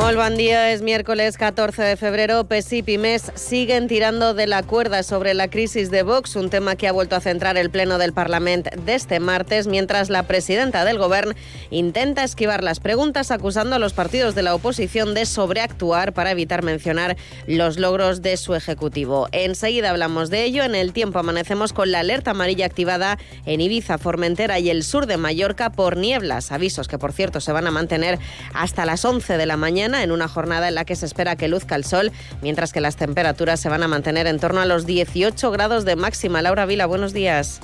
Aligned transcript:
Muy 0.00 0.14
buen 0.14 0.38
día, 0.38 0.72
es 0.72 0.80
miércoles 0.80 1.36
14 1.36 1.82
de 1.82 1.96
febrero. 1.98 2.46
PSIP 2.48 2.88
y 2.88 2.98
MES 2.98 3.32
siguen 3.34 3.86
tirando 3.86 4.32
de 4.32 4.46
la 4.46 4.62
cuerda 4.62 5.02
sobre 5.02 5.34
la 5.34 5.48
crisis 5.48 5.90
de 5.90 6.02
Vox, 6.02 6.36
un 6.36 6.48
tema 6.48 6.74
que 6.74 6.88
ha 6.88 6.92
vuelto 6.92 7.16
a 7.16 7.20
centrar 7.20 7.58
el 7.58 7.68
Pleno 7.68 7.98
del 7.98 8.14
Parlamento 8.14 8.70
de 8.82 8.94
este 8.94 9.20
martes, 9.20 9.66
mientras 9.66 10.08
la 10.08 10.22
presidenta 10.22 10.86
del 10.86 10.96
Gobierno 10.96 11.34
intenta 11.70 12.24
esquivar 12.24 12.64
las 12.64 12.80
preguntas 12.80 13.30
acusando 13.30 13.76
a 13.76 13.78
los 13.78 13.92
partidos 13.92 14.34
de 14.34 14.42
la 14.42 14.54
oposición 14.54 15.12
de 15.12 15.26
sobreactuar 15.26 16.14
para 16.14 16.30
evitar 16.30 16.62
mencionar 16.62 17.18
los 17.46 17.78
logros 17.78 18.22
de 18.22 18.38
su 18.38 18.54
Ejecutivo. 18.54 19.28
Enseguida 19.32 19.90
hablamos 19.90 20.30
de 20.30 20.44
ello. 20.44 20.64
En 20.64 20.74
el 20.74 20.94
tiempo 20.94 21.18
amanecemos 21.18 21.74
con 21.74 21.92
la 21.92 22.00
alerta 22.00 22.30
amarilla 22.30 22.64
activada 22.64 23.18
en 23.44 23.60
Ibiza, 23.60 23.98
Formentera 23.98 24.58
y 24.60 24.70
el 24.70 24.82
sur 24.82 25.04
de 25.04 25.18
Mallorca 25.18 25.70
por 25.70 25.98
nieblas, 25.98 26.52
avisos 26.52 26.88
que 26.88 26.98
por 26.98 27.12
cierto 27.12 27.40
se 27.40 27.52
van 27.52 27.66
a 27.66 27.70
mantener 27.70 28.18
hasta 28.54 28.86
las 28.86 29.04
11 29.04 29.36
de 29.36 29.46
la 29.46 29.58
mañana 29.58 29.89
en 29.94 30.12
una 30.12 30.28
jornada 30.28 30.68
en 30.68 30.74
la 30.74 30.84
que 30.84 30.96
se 30.96 31.06
espera 31.06 31.36
que 31.36 31.48
luzca 31.48 31.74
el 31.74 31.84
sol, 31.84 32.12
mientras 32.42 32.72
que 32.72 32.80
las 32.80 32.96
temperaturas 32.96 33.60
se 33.60 33.68
van 33.68 33.82
a 33.82 33.88
mantener 33.88 34.26
en 34.26 34.38
torno 34.38 34.60
a 34.60 34.66
los 34.66 34.86
18 34.86 35.50
grados 35.50 35.84
de 35.84 35.96
máxima. 35.96 36.42
Laura 36.42 36.66
Vila, 36.66 36.86
buenos 36.86 37.12
días. 37.12 37.60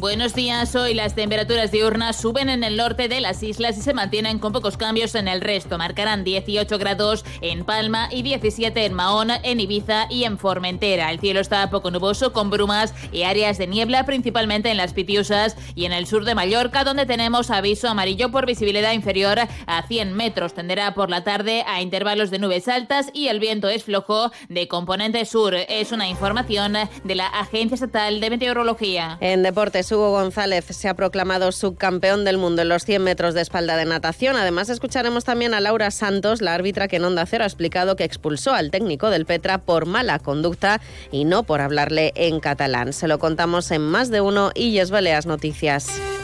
Buenos 0.00 0.34
días. 0.34 0.74
Hoy 0.76 0.94
las 0.94 1.14
temperaturas 1.14 1.72
diurnas 1.72 2.16
suben 2.16 2.48
en 2.48 2.64
el 2.64 2.78
norte 2.78 3.06
de 3.06 3.20
las 3.20 3.42
islas 3.42 3.76
y 3.76 3.82
se 3.82 3.92
mantienen 3.92 4.38
con 4.38 4.50
pocos 4.50 4.78
cambios 4.78 5.14
en 5.14 5.28
el 5.28 5.42
resto. 5.42 5.76
Marcarán 5.76 6.24
18 6.24 6.78
grados 6.78 7.22
en 7.42 7.66
Palma 7.66 8.08
y 8.10 8.22
17 8.22 8.86
en 8.86 8.94
Mahón, 8.94 9.28
en 9.30 9.60
Ibiza 9.60 10.06
y 10.08 10.24
en 10.24 10.38
Formentera. 10.38 11.10
El 11.10 11.20
cielo 11.20 11.40
está 11.40 11.68
poco 11.68 11.90
nuboso 11.90 12.32
con 12.32 12.48
brumas 12.48 12.94
y 13.12 13.24
áreas 13.24 13.58
de 13.58 13.66
niebla, 13.66 14.06
principalmente 14.06 14.70
en 14.70 14.78
las 14.78 14.94
Pitiusas 14.94 15.54
y 15.74 15.84
en 15.84 15.92
el 15.92 16.06
sur 16.06 16.24
de 16.24 16.34
Mallorca, 16.34 16.82
donde 16.82 17.04
tenemos 17.04 17.50
aviso 17.50 17.86
amarillo 17.86 18.30
por 18.30 18.46
visibilidad 18.46 18.94
inferior 18.94 19.38
a 19.66 19.86
100 19.86 20.14
metros. 20.14 20.54
Tenderá 20.54 20.94
por 20.94 21.10
la 21.10 21.24
tarde 21.24 21.62
a 21.66 21.82
intervalos 21.82 22.30
de 22.30 22.38
nubes 22.38 22.68
altas 22.68 23.10
y 23.12 23.28
el 23.28 23.38
viento 23.38 23.68
es 23.68 23.84
flojo 23.84 24.32
de 24.48 24.66
componente 24.66 25.26
sur. 25.26 25.54
Es 25.54 25.92
una 25.92 26.08
información 26.08 26.72
de 27.04 27.14
la 27.14 27.26
Agencia 27.26 27.74
Estatal 27.74 28.18
de 28.20 28.30
Meteorología. 28.30 29.18
En 29.20 29.42
deportes 29.42 29.89
Hugo 29.92 30.10
González 30.10 30.64
se 30.64 30.88
ha 30.88 30.94
proclamado 30.94 31.52
subcampeón 31.52 32.24
del 32.24 32.38
mundo 32.38 32.62
en 32.62 32.68
los 32.68 32.84
100 32.84 33.02
metros 33.02 33.34
de 33.34 33.40
espalda 33.40 33.76
de 33.76 33.84
natación. 33.84 34.36
Además, 34.36 34.68
escucharemos 34.68 35.24
también 35.24 35.54
a 35.54 35.60
Laura 35.60 35.90
Santos, 35.90 36.42
la 36.42 36.54
árbitra 36.54 36.88
que 36.88 36.96
en 36.96 37.04
Onda 37.04 37.26
Cero 37.26 37.44
ha 37.44 37.46
explicado 37.46 37.96
que 37.96 38.04
expulsó 38.04 38.52
al 38.52 38.70
técnico 38.70 39.10
del 39.10 39.26
Petra 39.26 39.58
por 39.58 39.86
mala 39.86 40.18
conducta 40.18 40.80
y 41.10 41.24
no 41.24 41.42
por 41.42 41.60
hablarle 41.60 42.12
en 42.14 42.40
catalán. 42.40 42.92
Se 42.92 43.08
lo 43.08 43.18
contamos 43.18 43.70
en 43.70 43.82
más 43.82 44.10
de 44.10 44.20
uno 44.20 44.50
y 44.54 44.80
Baleas 44.90 45.26
Noticias. 45.26 46.19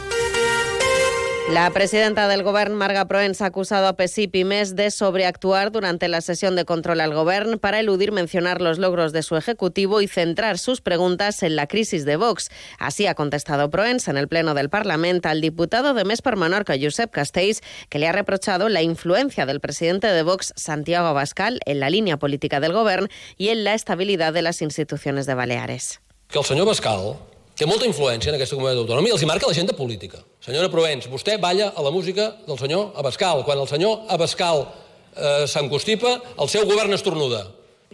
La 1.49 1.69
presidenta 1.71 2.27
del 2.27 2.43
Gobierno, 2.43 2.75
Marga 2.75 3.05
Proens, 3.05 3.41
ha 3.41 3.45
acusado 3.45 3.87
a 3.87 3.95
PSIP 3.95 4.35
y 4.35 4.43
MES 4.43 4.75
de 4.75 4.91
sobreactuar 4.91 5.71
durante 5.71 6.09
la 6.09 6.19
sesión 6.19 6.57
de 6.57 6.65
control 6.65 6.99
al 6.99 7.13
Gobierno 7.13 7.57
para 7.57 7.79
eludir 7.79 8.11
mencionar 8.11 8.59
los 8.59 8.79
logros 8.79 9.13
de 9.13 9.23
su 9.23 9.37
Ejecutivo 9.37 10.01
y 10.01 10.09
centrar 10.09 10.57
sus 10.57 10.81
preguntas 10.81 11.43
en 11.43 11.55
la 11.55 11.67
crisis 11.67 12.03
de 12.03 12.17
Vox. 12.17 12.49
Así 12.79 13.07
ha 13.07 13.15
contestado 13.15 13.69
Proens 13.69 14.09
en 14.09 14.17
el 14.17 14.27
Pleno 14.27 14.55
del 14.55 14.69
Parlamento 14.69 15.29
al 15.29 15.39
diputado 15.39 15.93
de 15.93 16.03
MES 16.03 16.21
per 16.21 16.35
Menorca, 16.35 16.75
Josep 16.79 17.11
Castells, 17.11 17.61
que 17.87 17.97
le 17.97 18.09
ha 18.09 18.11
reprochado 18.11 18.67
la 18.67 18.81
influencia 18.81 19.45
del 19.45 19.61
presidente 19.61 20.07
de 20.07 20.23
Vox, 20.23 20.51
Santiago 20.57 21.07
Abascal, 21.07 21.61
en 21.65 21.79
la 21.79 21.89
línea 21.89 22.17
política 22.17 22.59
del 22.59 22.73
Gobierno 22.73 23.07
y 23.37 23.49
en 23.49 23.63
la 23.63 23.73
estabilidad 23.73 24.33
de 24.33 24.41
las 24.41 24.61
instituciones 24.61 25.25
de 25.25 25.33
Baleares. 25.33 26.01
Que 26.27 26.39
el 26.39 26.45
señor 26.45 26.63
Abascal 26.63 27.15
té 27.57 27.65
molta 27.65 27.87
influència 27.89 28.31
en 28.31 28.37
aquesta 28.37 28.57
comunitat 28.57 28.83
autònoma 28.83 29.09
i 29.09 29.13
els 29.15 29.23
hi 29.23 29.29
marca 29.29 29.49
l'agenda 29.49 29.73
política. 29.77 30.21
Senyora 30.45 30.69
Provenç, 30.73 31.09
vostè 31.09 31.39
balla 31.41 31.71
a 31.73 31.85
la 31.85 31.91
música 31.93 32.29
del 32.45 32.59
senyor 32.59 32.91
Abascal. 33.01 33.43
Quan 33.47 33.61
el 33.63 33.69
senyor 33.69 34.05
Abascal 34.13 34.65
eh, 34.65 35.45
s'encostipa, 35.49 36.17
el 36.37 36.51
seu 36.53 36.67
govern 36.69 36.93
estornuda. 36.93 37.47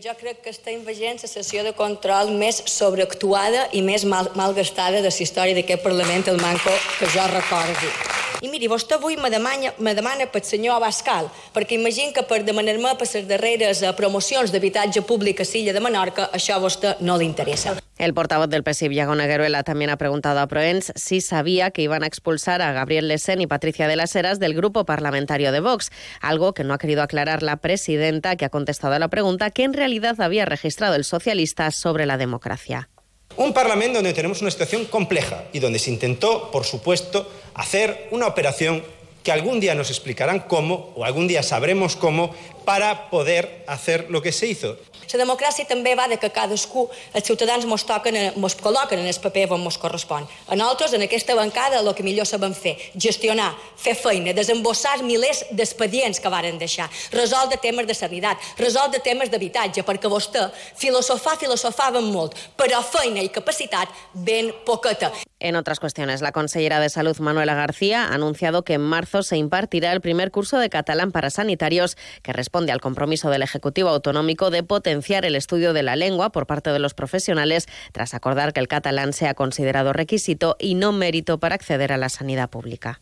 Jo 0.04 0.16
crec 0.20 0.42
que 0.44 0.50
estem 0.50 0.82
veient 0.84 1.22
la 1.22 1.30
sessió 1.30 1.64
de 1.64 1.72
control 1.78 2.34
més 2.34 2.64
sobreactuada 2.66 3.70
i 3.78 3.86
més 3.86 4.08
mal, 4.10 4.32
malgastada 4.36 5.00
de 5.06 5.08
la 5.14 5.24
història 5.28 5.56
d'aquest 5.56 5.86
Parlament, 5.86 6.28
el 6.28 6.42
manco 6.42 6.74
que 6.98 7.12
jo 7.14 7.30
recordi. 7.32 7.94
I 8.44 8.50
miri, 8.52 8.68
vostè 8.68 8.98
avui 8.98 9.16
me 9.16 9.30
demana, 9.32 9.70
me 9.80 9.94
demana 9.96 10.26
pel 10.28 10.44
senyor 10.44 10.76
Abascal, 10.76 11.30
perquè 11.56 11.78
imagino 11.78 12.12
que 12.12 12.26
per 12.28 12.42
demanar-me 12.44 12.90
per 13.00 13.08
les 13.08 13.28
darreres 13.30 13.80
eh, 13.80 13.94
promocions 13.96 14.52
d'habitatge 14.52 15.06
públic 15.08 15.40
a 15.40 15.46
Silla 15.48 15.72
de 15.72 15.80
Menorca, 15.80 16.26
això 16.36 16.58
a 16.58 16.60
vostè 16.60 16.98
no 17.08 17.16
li 17.16 17.24
interessa. 17.24 17.78
El 17.98 18.14
portavoz 18.14 18.50
del 18.50 18.66
PSIV, 18.68 18.92
Iago 18.98 19.16
Negueruela, 19.16 19.64
también 19.64 19.92
ha 19.92 19.98
preguntado 19.98 20.42
a 20.42 20.48
Proens 20.48 20.92
si 20.98 21.22
sabía 21.22 21.72
que 21.72 21.84
iban 21.84 22.04
a 22.04 22.08
expulsar 22.08 22.62
a 22.62 22.74
Gabriel 22.74 23.08
Lesen 23.08 23.40
y 23.40 23.48
Patricia 23.48 23.88
de 23.88 23.96
las 23.96 24.14
Heras 24.14 24.42
del 24.42 24.56
grupo 24.56 24.84
parlamentario 24.84 25.54
de 25.54 25.62
Vox, 25.62 25.90
algo 26.20 26.54
que 26.54 26.66
no 26.66 26.74
ha 26.74 26.80
querido 26.80 27.02
aclarar 27.02 27.44
la 27.44 27.56
presidenta, 27.62 28.36
que 28.36 28.44
ha 28.44 28.50
contestado 28.50 28.96
a 28.96 29.00
la 29.00 29.08
pregunta 29.08 29.52
que 29.52 29.64
en 29.64 29.72
realidad 29.72 30.20
había 30.20 30.44
registrado 30.44 30.96
el 30.96 31.06
socialista 31.06 31.72
sobre 31.72 32.06
la 32.06 32.18
democracia. 32.18 32.90
Un 33.36 33.54
Parlamento 33.54 33.98
donde 33.98 34.14
tenemos 34.14 34.42
una 34.42 34.52
situación 34.52 34.86
compleja 34.86 35.46
y 35.54 35.60
donde 35.60 35.80
se 35.80 35.90
intentó, 35.90 36.52
por 36.52 36.66
supuesto, 36.66 37.30
hacer 37.56 38.08
una 38.12 38.28
operación 38.28 38.84
que 39.24 39.32
algún 39.32 39.60
día 39.60 39.74
nos 39.76 39.90
explicarán 39.90 40.42
cómo, 40.42 40.92
o 40.96 41.06
algún 41.06 41.28
día 41.28 41.44
sabremos 41.44 41.96
cómo, 41.96 42.36
para 42.66 43.10
poder 43.10 43.64
hacer 43.68 44.10
lo 44.10 44.22
que 44.22 44.32
se 44.32 44.48
hizo. 44.48 44.78
La 45.14 45.20
democràcia 45.22 45.68
també 45.70 45.92
va 45.94 46.08
de 46.10 46.18
que 46.18 46.30
cadascú, 46.34 46.88
els 47.14 47.28
ciutadans 47.28 47.68
mos, 47.70 47.84
toquen, 47.86 48.16
mos 48.42 48.56
col·loquen 48.58 48.98
en 48.98 49.10
el 49.10 49.20
paper 49.22 49.52
on 49.54 49.62
mos 49.62 49.78
correspon. 49.78 50.26
A 50.48 50.56
nosaltres, 50.58 50.96
en 50.98 51.04
aquesta 51.06 51.36
bancada, 51.38 51.82
el 51.82 51.94
que 51.94 52.06
millor 52.06 52.26
sabem 52.26 52.56
fer, 52.58 52.74
gestionar, 52.98 53.52
fer 53.78 53.94
feina, 53.94 54.34
desembossar 54.34 55.04
milers 55.04 55.44
d'expedients 55.52 56.20
que 56.20 56.32
varen 56.34 56.58
deixar, 56.58 56.90
resoldre 57.12 57.60
temes 57.62 57.86
de 57.86 57.94
sanitat, 57.94 58.42
resoldre 58.58 59.04
temes 59.06 59.30
d'habitatge, 59.30 59.86
perquè 59.86 60.10
vostè 60.10 60.48
filosofar, 60.82 61.38
filosofaven 61.38 62.10
molt, 62.10 62.34
però 62.58 62.82
feina 62.82 63.22
i 63.22 63.30
capacitat 63.30 63.94
ben 64.14 64.50
poqueta. 64.66 65.12
En 65.44 65.58
otras 65.58 65.82
cuestiones, 65.82 66.22
la 66.22 66.32
consellera 66.32 66.80
de 66.80 66.88
Salud, 66.88 67.20
Manuela 67.20 67.54
García, 67.54 68.06
ha 68.06 68.14
anunciado 68.14 68.64
que 68.64 68.76
en 68.76 68.82
marzo 68.82 69.24
se 69.24 69.36
impartirá 69.36 69.92
el 69.92 70.00
primer 70.00 70.32
curso 70.32 70.58
de 70.58 70.70
catalán 70.70 71.12
para 71.12 71.30
sanitarios 71.30 71.98
que 72.22 72.32
responde 72.32 72.72
al 72.72 72.80
compromiso 72.80 73.30
del 73.30 73.42
Ejecutivo 73.42 73.90
Autonómico 73.90 74.52
de 74.52 74.64
potenciar 74.64 75.26
el 75.26 75.36
estudio 75.36 75.74
de 75.74 75.84
la 75.84 75.98
lengua 75.98 76.32
por 76.32 76.48
parte 76.48 76.70
de 76.70 76.80
los 76.80 76.94
profesionales, 76.94 77.68
tras 77.92 78.14
acordar 78.14 78.54
que 78.54 78.62
el 78.62 78.70
catalán 78.70 79.12
sea 79.12 79.34
considerado 79.34 79.92
requisito 79.92 80.56
y 80.60 80.76
no 80.76 80.94
mérito 80.94 81.42
para 81.42 81.56
acceder 81.56 81.92
a 81.92 81.98
la 81.98 82.08
sanidad 82.08 82.50
pública. 82.50 83.02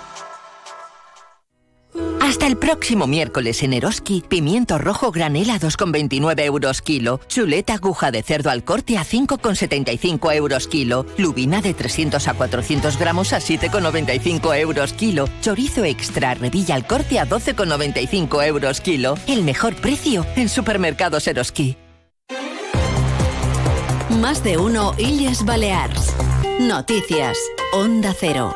Hasta 2.31 2.47
el 2.47 2.55
próximo 2.55 3.07
miércoles 3.07 3.61
en 3.61 3.73
Eroski, 3.73 4.23
pimiento 4.25 4.77
rojo 4.77 5.11
granela 5.11 5.55
a 5.55 5.59
2,29 5.59 6.45
euros 6.45 6.81
kilo, 6.81 7.19
chuleta 7.27 7.73
aguja 7.73 8.09
de 8.09 8.23
cerdo 8.23 8.49
al 8.49 8.63
corte 8.63 8.97
a 8.97 9.03
5,75 9.03 10.33
euros 10.33 10.69
kilo, 10.69 11.05
lubina 11.17 11.61
de 11.61 11.73
300 11.73 12.25
a 12.29 12.33
400 12.33 12.97
gramos 12.97 13.33
a 13.33 13.39
7,95 13.39 14.57
euros 14.57 14.93
kilo, 14.93 15.27
chorizo 15.41 15.83
extra 15.83 16.33
revilla 16.33 16.75
al 16.75 16.87
corte 16.87 17.19
a 17.19 17.27
12,95 17.27 18.47
euros 18.47 18.79
kilo. 18.79 19.15
El 19.27 19.43
mejor 19.43 19.75
precio 19.75 20.25
en 20.37 20.47
supermercados 20.47 21.27
Eroski. 21.27 21.75
Más 24.21 24.41
de 24.41 24.57
uno 24.57 24.93
Illes 24.97 25.43
Balears. 25.43 26.15
Noticias. 26.61 27.37
Onda 27.73 28.15
Cero. 28.17 28.55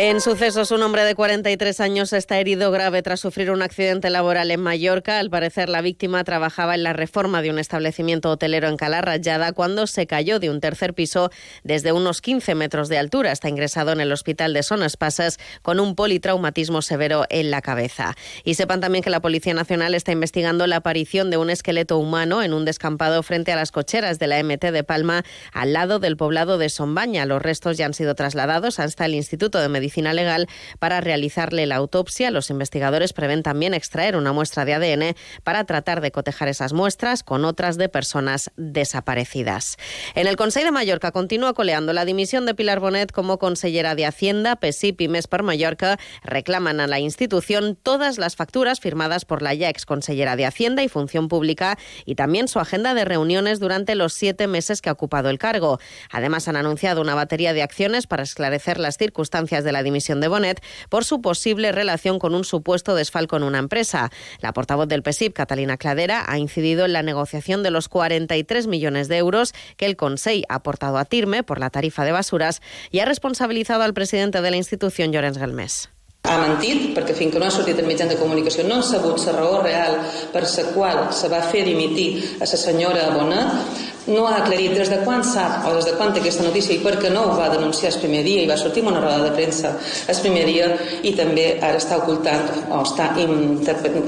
En 0.00 0.20
sucesos, 0.20 0.70
un 0.70 0.80
hombre 0.84 1.02
de 1.02 1.16
43 1.16 1.80
años 1.80 2.12
está 2.12 2.38
herido 2.38 2.70
grave 2.70 3.02
tras 3.02 3.18
sufrir 3.18 3.50
un 3.50 3.62
accidente 3.62 4.10
laboral 4.10 4.52
en 4.52 4.60
Mallorca. 4.60 5.18
Al 5.18 5.28
parecer, 5.28 5.68
la 5.68 5.80
víctima 5.80 6.22
trabajaba 6.22 6.76
en 6.76 6.84
la 6.84 6.92
reforma 6.92 7.42
de 7.42 7.50
un 7.50 7.58
establecimiento 7.58 8.30
hotelero 8.30 8.68
en 8.68 8.76
Calarrayada 8.76 9.50
cuando 9.50 9.88
se 9.88 10.06
cayó 10.06 10.38
de 10.38 10.50
un 10.50 10.60
tercer 10.60 10.94
piso 10.94 11.32
desde 11.64 11.90
unos 11.90 12.20
15 12.20 12.54
metros 12.54 12.88
de 12.88 12.96
altura. 12.96 13.32
Está 13.32 13.48
ingresado 13.48 13.90
en 13.90 14.00
el 14.00 14.12
hospital 14.12 14.54
de 14.54 14.62
Sonas 14.62 14.96
Pasas 14.96 15.36
con 15.62 15.80
un 15.80 15.96
politraumatismo 15.96 16.80
severo 16.80 17.24
en 17.28 17.50
la 17.50 17.60
cabeza. 17.60 18.14
Y 18.44 18.54
sepan 18.54 18.80
también 18.80 19.02
que 19.02 19.10
la 19.10 19.18
Policía 19.18 19.52
Nacional 19.52 19.96
está 19.96 20.12
investigando 20.12 20.68
la 20.68 20.76
aparición 20.76 21.28
de 21.28 21.38
un 21.38 21.50
esqueleto 21.50 21.98
humano 21.98 22.44
en 22.44 22.52
un 22.52 22.64
descampado 22.64 23.24
frente 23.24 23.50
a 23.50 23.56
las 23.56 23.72
cocheras 23.72 24.20
de 24.20 24.28
la 24.28 24.40
MT 24.44 24.66
de 24.66 24.84
Palma, 24.84 25.24
al 25.52 25.72
lado 25.72 25.98
del 25.98 26.16
poblado 26.16 26.56
de 26.56 26.68
Sombaña. 26.68 27.26
Los 27.26 27.42
restos 27.42 27.76
ya 27.76 27.86
han 27.86 27.94
sido 27.94 28.14
trasladados 28.14 28.78
hasta 28.78 29.04
el 29.04 29.14
Instituto 29.14 29.58
de 29.58 29.68
Medicina 29.68 29.87
Medicina 29.88 30.12
Legal 30.12 30.48
para 30.78 31.00
realizarle 31.00 31.64
la 31.64 31.76
autopsia. 31.76 32.30
Los 32.30 32.50
investigadores 32.50 33.14
prevén 33.14 33.42
también 33.42 33.72
extraer 33.72 34.16
una 34.16 34.34
muestra 34.34 34.66
de 34.66 34.74
ADN 34.74 35.16
para 35.44 35.64
tratar 35.64 36.02
de 36.02 36.10
cotejar 36.10 36.48
esas 36.48 36.74
muestras 36.74 37.22
con 37.22 37.46
otras 37.46 37.78
de 37.78 37.88
personas 37.88 38.50
desaparecidas. 38.56 39.78
En 40.14 40.26
el 40.26 40.36
Consejo 40.36 40.66
de 40.66 40.72
Mallorca 40.72 41.10
continúa 41.10 41.54
coleando 41.54 41.94
la 41.94 42.04
dimisión 42.04 42.44
de 42.44 42.54
Pilar 42.54 42.80
Bonet 42.80 43.12
como 43.12 43.38
consellera 43.38 43.94
de 43.94 44.04
Hacienda. 44.04 44.56
PSIP 44.56 45.00
y 45.00 45.08
MES 45.08 45.26
per 45.26 45.42
Mallorca 45.42 45.98
reclaman 46.22 46.80
a 46.80 46.86
la 46.86 46.98
institución 46.98 47.74
todas 47.82 48.18
las 48.18 48.36
facturas 48.36 48.80
firmadas 48.80 49.24
por 49.24 49.40
la 49.40 49.54
ya 49.54 49.70
ex 49.70 49.86
consellera 49.86 50.36
de 50.36 50.44
Hacienda 50.44 50.82
y 50.82 50.88
Función 50.88 51.28
Pública 51.28 51.78
y 52.04 52.14
también 52.14 52.46
su 52.46 52.60
agenda 52.60 52.92
de 52.92 53.06
reuniones 53.06 53.58
durante 53.58 53.94
los 53.94 54.12
siete 54.12 54.48
meses 54.48 54.82
que 54.82 54.90
ha 54.90 54.92
ocupado 54.92 55.30
el 55.30 55.38
cargo. 55.38 55.78
Además, 56.10 56.46
han 56.46 56.56
anunciado 56.56 57.00
una 57.00 57.14
batería 57.14 57.54
de 57.54 57.62
acciones 57.62 58.06
para 58.06 58.22
esclarecer 58.22 58.78
las 58.78 58.98
circunstancias 58.98 59.64
de 59.64 59.72
la 59.72 59.77
la 59.78 59.84
dimisión 59.84 60.20
de 60.20 60.26
Bonet 60.26 60.60
por 60.88 61.04
su 61.04 61.20
posible 61.22 61.70
relación 61.70 62.18
con 62.18 62.34
un 62.34 62.44
supuesto 62.44 62.96
desfalco 62.96 63.36
en 63.36 63.44
una 63.44 63.60
empresa. 63.60 64.10
La 64.40 64.52
portavoz 64.52 64.88
del 64.88 65.02
PSIP, 65.02 65.34
Catalina 65.34 65.76
Cladera, 65.76 66.24
ha 66.26 66.38
incidido 66.38 66.84
en 66.84 66.92
la 66.92 67.02
negociación 67.02 67.62
de 67.62 67.70
los 67.70 67.88
43 67.88 68.66
millones 68.66 69.06
de 69.06 69.18
euros 69.18 69.54
que 69.76 69.86
el 69.86 69.96
Consejo 69.96 70.18
ha 70.48 70.56
aportado 70.56 70.98
a 70.98 71.04
Tirme 71.04 71.44
por 71.44 71.60
la 71.60 71.70
tarifa 71.70 72.04
de 72.04 72.12
basuras 72.12 72.60
y 72.90 72.98
ha 72.98 73.04
responsabilizado 73.04 73.82
al 73.84 73.94
presidente 73.94 74.42
de 74.42 74.50
la 74.50 74.56
institución, 74.56 75.12
Llorenç 75.12 75.38
Galmés. 75.38 75.88
ha 76.28 76.36
mentit 76.42 76.90
perquè 76.96 77.14
fins 77.16 77.32
que 77.32 77.40
no 77.40 77.46
ha 77.46 77.52
sortit 77.54 77.78
en 77.80 77.86
mitjans 77.88 78.10
de 78.12 78.18
comunicació 78.20 78.64
no 78.66 78.78
han 78.78 78.84
sabut 78.84 79.22
la 79.24 79.36
raó 79.36 79.62
real 79.62 79.94
per 80.32 80.42
la 80.44 80.64
qual 80.74 80.98
se 81.14 81.30
va 81.32 81.40
fer 81.52 81.64
dimitir 81.64 82.08
a 82.36 82.44
la 82.44 82.58
senyora 82.64 83.10
Bonet 83.14 83.87
no 84.08 84.26
ha 84.26 84.38
aclarit 84.42 84.74
des 84.76 84.90
de 84.90 85.00
quan 85.04 85.24
sap 85.24 85.66
o 85.68 85.74
des 85.76 85.86
de 85.86 85.94
quan 85.98 86.12
té 86.12 86.20
aquesta 86.20 86.44
notícia 86.46 86.74
i 86.74 86.82
per 86.82 86.96
no 87.12 87.24
ho 87.28 87.36
va 87.38 87.48
denunciar 87.52 87.92
el 87.92 88.00
primer 88.00 88.24
dia 88.24 88.42
i 88.42 88.48
va 88.48 88.56
sortir 88.56 88.82
en 88.82 88.90
una 88.92 89.00
roda 89.00 89.24
de 89.24 89.32
premsa 89.36 89.74
el 90.08 90.20
primer 90.22 90.44
dia 90.46 90.68
i 91.02 91.14
també 91.16 91.46
ara 91.60 91.78
està 91.78 91.98
ocultant 91.98 92.48
o 92.70 92.82
està, 92.82 93.10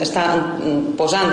està 0.00 0.24
posant 0.96 1.32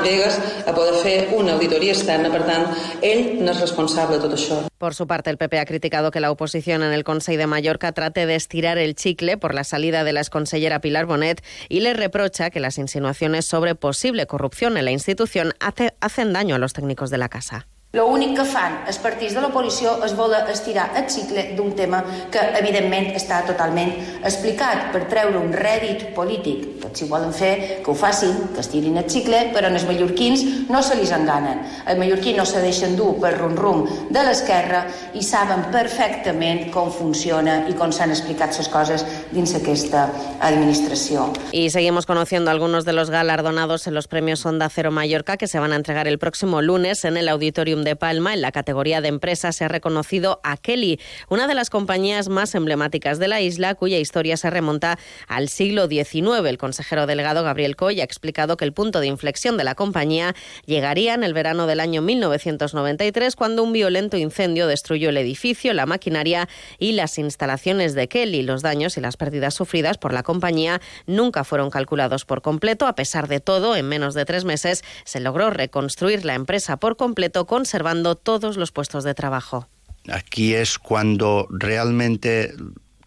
a 0.67 0.73
poder 0.73 0.93
fer 1.03 1.15
una 1.35 1.53
auditoria 1.53 1.93
externa. 1.93 2.29
Per 2.31 2.43
tant, 2.47 2.65
ell 3.01 3.41
no 3.41 3.51
és 3.51 3.61
responsable 3.61 4.17
de 4.17 4.25
tot 4.25 4.35
això. 4.37 4.59
Por 4.77 4.93
su 4.93 5.07
parte, 5.07 5.29
el 5.29 5.37
PP 5.37 5.59
ha 5.59 5.65
criticado 5.65 6.11
que 6.11 6.19
la 6.19 6.31
oposición 6.31 6.83
en 6.83 6.93
el 6.93 7.03
Consejo 7.03 7.39
de 7.39 7.47
Mallorca 7.47 7.91
trate 7.91 8.25
de 8.25 8.35
estirar 8.35 8.77
el 8.77 8.95
chicle 8.95 9.37
por 9.37 9.53
la 9.53 9.63
salida 9.63 10.03
de 10.03 10.13
la 10.13 10.21
exconsellera 10.21 10.81
Pilar 10.81 11.05
Bonet 11.05 11.43
y 11.69 11.79
le 11.79 11.93
reprocha 11.93 12.49
que 12.49 12.59
las 12.59 12.77
insinuaciones 12.77 13.45
sobre 13.45 13.75
posible 13.75 14.27
corrupción 14.27 14.77
en 14.77 14.85
la 14.85 14.91
institución 14.91 15.53
hace, 15.59 15.95
hacen 15.99 16.33
daño 16.33 16.55
a 16.55 16.59
los 16.59 16.73
técnicos 16.73 17.09
de 17.09 17.17
la 17.17 17.29
casa. 17.29 17.67
L'únic 17.97 18.35
que 18.37 18.43
fan 18.45 18.75
els 18.91 18.99
partits 19.01 19.33
de 19.33 19.41
l'oposició 19.41 19.95
és 20.05 20.13
voler 20.17 20.43
estirar 20.53 20.89
el 20.99 21.07
cicle 21.09 21.47
d'un 21.57 21.71
tema 21.79 22.03
que, 22.33 22.43
evidentment, 22.59 23.09
està 23.17 23.41
totalment 23.47 23.93
explicat 24.21 24.91
per 24.93 25.07
treure 25.09 25.39
un 25.41 25.55
rèdit 25.55 26.11
polític. 26.17 26.76
Tots 26.87 27.03
si 27.03 27.07
volen 27.09 27.33
fer, 27.35 27.81
que 27.83 27.91
ho 27.91 27.95
facin, 27.95 28.33
que 28.55 28.61
estirin 28.63 28.95
el 28.95 29.09
cicle, 29.11 29.49
però 29.51 29.67
en 29.67 29.75
els 29.75 29.83
mallorquins 29.87 30.43
no 30.71 30.79
se 30.85 30.95
li 30.95 31.07
enganen. 31.11 31.59
Els 31.83 31.99
mallorquins 31.99 32.37
no 32.39 32.45
se 32.47 32.61
deixen 32.63 32.95
dur 32.95 33.17
per 33.19 33.33
rum-rum 33.35 33.81
de 34.13 34.23
l'esquerra 34.23 34.85
i 35.13 35.23
saben 35.25 35.65
perfectament 35.73 36.69
com 36.71 36.87
funciona 36.93 37.57
i 37.67 37.75
com 37.75 37.91
s'han 37.91 38.13
explicat 38.15 38.55
les 38.55 38.69
coses 38.71 39.03
dins 39.33 39.51
aquesta 39.59 40.07
administració. 40.39 41.33
Y 41.51 41.69
seguimos 41.71 42.05
conociendo 42.05 42.51
algunos 42.51 42.85
de 42.85 42.93
los 42.93 43.09
galardonados 43.09 43.87
en 43.87 43.93
los 43.93 44.07
premios 44.07 44.45
Onda 44.45 44.69
Cero 44.69 44.91
Mallorca 44.91 45.35
que 45.35 45.47
se 45.47 45.59
van 45.59 45.73
a 45.73 45.75
entregar 45.75 46.07
el 46.07 46.19
próximo 46.19 46.61
lunes 46.61 47.03
en 47.03 47.17
el 47.17 47.27
Auditorium 47.27 47.83
de 47.83 47.97
Palma, 47.97 48.33
en 48.33 48.41
la 48.41 48.53
categoría 48.53 49.01
de 49.01 49.09
empresas, 49.09 49.57
se 49.57 49.65
ha 49.65 49.67
reconocido 49.67 50.39
a 50.43 50.55
Kelly, 50.55 51.01
una 51.29 51.47
de 51.47 51.53
las 51.53 51.69
compañías 51.69 52.29
más 52.29 52.55
emblemáticas 52.55 53.19
de 53.19 53.27
la 53.27 53.41
isla, 53.41 53.75
cuya 53.75 53.97
historia 53.97 54.37
se 54.37 54.49
remonta 54.49 54.97
al 55.27 55.49
siglo 55.49 55.87
XIX. 55.87 56.45
El 56.45 56.57
consejero 56.77 57.07
delegado 57.07 57.43
Gabriel 57.43 57.75
Coy 57.75 58.01
ha 58.01 58.03
explicado 58.03 58.55
que 58.55 58.63
el 58.63 58.71
punto 58.71 58.99
de 58.99 59.07
inflexión 59.07 59.57
de 59.57 59.63
la 59.63 59.73
compañía 59.73 60.35
llegaría 60.65 61.15
en 61.15 61.23
el 61.23 61.33
verano 61.33 61.65
del 61.65 61.79
año 61.79 62.03
1993, 62.03 63.35
cuando 63.35 63.63
un 63.63 63.73
violento 63.73 64.15
incendio 64.15 64.67
destruyó 64.67 65.09
el 65.09 65.17
edificio, 65.17 65.73
la 65.73 65.87
maquinaria 65.87 66.47
y 66.77 66.91
las 66.91 67.17
instalaciones 67.17 67.95
de 67.95 68.07
Kelly. 68.07 68.43
Los 68.43 68.61
daños 68.61 68.95
y 68.95 69.01
las 69.01 69.17
pérdidas 69.17 69.55
sufridas 69.55 69.97
por 69.97 70.13
la 70.13 70.21
compañía 70.21 70.79
nunca 71.07 71.43
fueron 71.43 71.71
calculados 71.71 72.25
por 72.25 72.43
completo. 72.43 72.85
A 72.85 72.93
pesar 72.93 73.27
de 73.27 73.39
todo, 73.39 73.75
en 73.75 73.89
menos 73.89 74.13
de 74.13 74.25
tres 74.25 74.45
meses 74.45 74.83
se 75.03 75.19
logró 75.19 75.49
reconstruir 75.49 76.25
la 76.25 76.35
empresa 76.35 76.77
por 76.77 76.95
completo 76.95 77.47
con 77.47 77.57
conservando 77.57 78.13
todos 78.13 78.55
los 78.55 78.71
puestos 78.71 79.03
de 79.03 79.15
trabajo. 79.15 79.67
Aquí 80.09 80.53
es 80.53 80.77
cuando 80.77 81.47
realmente 81.49 82.53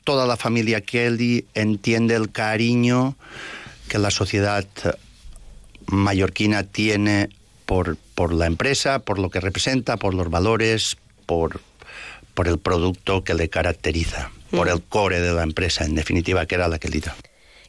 toda 0.03 0.27
la 0.27 0.37
familia 0.37 0.81
Kelly 0.81 1.47
entiende 1.55 2.17
el 2.17 2.33
cariño 2.33 3.15
que 3.91 3.99
la 3.99 4.13
sociedad 4.13 4.65
mallorquina 5.89 6.63
tiene 6.63 7.29
por, 7.67 7.97
por 8.15 8.33
la 8.33 8.47
empresa, 8.47 9.01
por 9.01 9.19
lo 9.19 9.31
que 9.31 9.41
representa, 9.41 9.97
por 9.97 10.15
los 10.15 10.31
valores, 10.31 10.97
por, 11.27 11.61
por 12.35 12.47
el 12.47 12.59
producto 12.59 13.25
que 13.25 13.35
le 13.35 13.51
caracteriza, 13.51 14.31
por 14.53 14.69
el 14.69 14.81
core 14.81 15.21
de 15.21 15.33
la 15.33 15.43
empresa, 15.43 15.85
en 15.85 15.97
definitiva, 15.97 16.47
que 16.47 16.55
era 16.55 16.69
la 16.69 16.79
Kelita. 16.79 17.17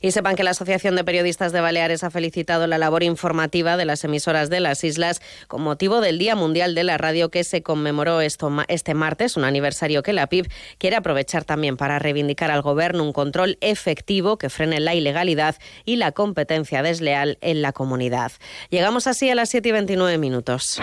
Y 0.01 0.11
sepan 0.11 0.35
que 0.35 0.43
la 0.43 0.51
Asociación 0.51 0.95
de 0.95 1.03
Periodistas 1.03 1.51
de 1.51 1.61
Baleares 1.61 2.03
ha 2.03 2.09
felicitado 2.09 2.67
la 2.67 2.77
labor 2.77 3.03
informativa 3.03 3.77
de 3.77 3.85
las 3.85 4.03
emisoras 4.03 4.49
de 4.49 4.59
las 4.59 4.83
islas 4.83 5.21
con 5.47 5.61
motivo 5.61 6.01
del 6.01 6.17
Día 6.17 6.35
Mundial 6.35 6.75
de 6.75 6.83
la 6.83 6.97
Radio 6.97 7.29
que 7.29 7.43
se 7.43 7.61
conmemoró 7.61 8.21
este 8.21 8.93
martes, 8.93 9.37
un 9.37 9.43
aniversario 9.43 10.03
que 10.03 10.13
la 10.13 10.27
PIB 10.27 10.47
quiere 10.77 10.95
aprovechar 10.95 11.43
también 11.43 11.77
para 11.77 11.99
reivindicar 11.99 12.51
al 12.51 12.61
Gobierno 12.61 13.03
un 13.03 13.13
control 13.13 13.57
efectivo 13.61 14.37
que 14.37 14.49
frene 14.49 14.79
la 14.79 14.95
ilegalidad 14.95 15.55
y 15.85 15.97
la 15.97 16.11
competencia 16.11 16.81
desleal 16.81 17.37
en 17.41 17.61
la 17.61 17.71
comunidad. 17.71 18.31
Llegamos 18.69 19.07
así 19.07 19.29
a 19.29 19.35
las 19.35 19.49
7 19.49 19.69
y 19.69 19.71
29 19.71 20.17
minutos. 20.17 20.79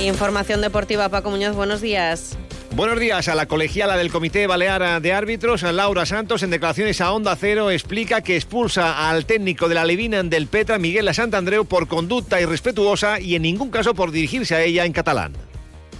Información 0.00 0.60
deportiva, 0.60 1.08
Paco 1.08 1.30
Muñoz, 1.30 1.54
buenos 1.54 1.80
días. 1.80 2.36
Buenos 2.70 3.00
días 3.00 3.26
a 3.28 3.34
la 3.34 3.46
colegiala 3.46 3.96
del 3.96 4.12
Comité 4.12 4.46
Balear 4.46 5.00
de 5.00 5.12
Árbitros, 5.12 5.62
Laura 5.62 6.04
Santos, 6.04 6.42
en 6.42 6.50
declaraciones 6.50 7.00
a 7.00 7.12
Onda 7.12 7.34
Cero, 7.34 7.70
explica 7.70 8.22
que 8.22 8.36
expulsa 8.36 9.08
al 9.08 9.24
técnico 9.24 9.68
de 9.68 9.74
la 9.74 9.84
Levina 9.84 10.22
del 10.22 10.46
Petra, 10.46 10.78
Miguel 10.78 11.12
Santandreu, 11.12 11.64
por 11.64 11.88
conducta 11.88 12.40
irrespetuosa 12.40 13.20
y 13.20 13.34
en 13.34 13.42
ningún 13.42 13.70
caso 13.70 13.94
por 13.94 14.12
dirigirse 14.12 14.54
a 14.54 14.62
ella 14.62 14.84
en 14.84 14.92
catalán. 14.92 15.32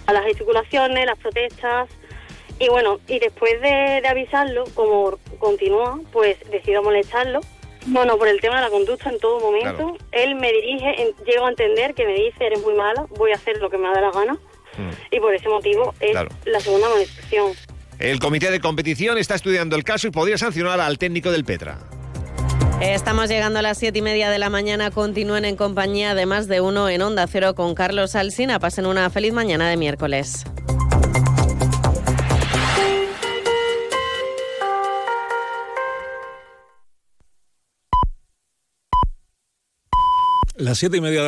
A 0.06 0.12
las 0.12 0.25
gesticulaciones, 0.25 1.06
las 1.06 1.18
protestas, 1.18 1.88
y 2.58 2.68
bueno, 2.68 3.00
y 3.08 3.18
después 3.18 3.60
de, 3.62 4.06
avisarlo, 4.06 4.64
como 4.75 5.18
continúa, 5.38 5.98
pues 6.12 6.37
decido 6.50 6.82
molestarlo. 6.82 7.40
Bueno, 7.87 8.18
por 8.18 8.28
el 8.28 8.40
tema 8.40 8.56
de 8.56 8.62
la 8.62 8.70
conducta 8.70 9.08
en 9.08 9.18
todo 9.18 9.40
momento, 9.40 9.96
él 10.12 10.34
me 10.34 10.52
dirige, 10.52 11.14
llego 11.26 11.46
a 11.46 11.50
entender 11.50 11.94
que 11.94 12.04
me 12.04 12.14
dice, 12.14 12.46
eres 12.46 12.62
muy 12.62 12.75
mala, 12.75 13.06
voy 13.16 13.32
a 13.32 13.37
hacer 13.37 13.56
lo 13.58 13.70
que 13.70 13.78
me 13.78 13.88
da 13.88 14.00
la 14.00 14.10
gana 14.10 14.38
Mm. 14.78 15.14
Y 15.14 15.20
por 15.20 15.35
ese 15.35 15.49
motivo 15.49 15.94
es 16.00 16.14
la 16.14 16.61
segunda 16.61 16.88
manifestación. 16.88 17.52
El 17.99 18.20
comité 18.20 18.50
de 18.50 18.61
competición 18.61 19.18
está 19.18 19.35
estudiando 19.35 19.75
el 19.76 19.85
caso 19.85 20.06
y 20.06 20.11
podría 20.11 20.38
sancionar 20.38 20.80
al 20.80 20.99
técnico 20.99 21.32
del 21.32 21.44
Petra. 21.44 21.78
Estamos 22.80 23.28
llegando 23.28 23.58
a 23.58 23.62
las 23.62 23.76
siete 23.76 23.99
y 23.99 24.02
media 24.02 24.30
de 24.30 24.38
la 24.38 24.50
mañana. 24.50 24.92
Continúen 24.92 25.44
en 25.44 25.56
compañía 25.56 26.14
de 26.14 26.26
más 26.26 26.47
de 26.47 26.61
uno 26.61 26.88
en 26.88 27.02
Onda 27.02 27.26
Cero 27.26 27.56
con 27.56 27.75
Carlos 27.75 28.14
Alsina. 28.14 28.61
Pasen 28.61 28.87
una 28.87 29.11
feliz 29.11 29.32
mañana 29.32 29.68
de 29.68 29.76
miércoles. 29.76 30.44
Las 40.58 40.78
siete 40.78 40.97
y 40.97 41.00
media 41.00 41.16